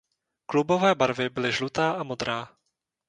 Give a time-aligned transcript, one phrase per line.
[0.45, 2.55] Klubové barvy byly žlutá a modrá.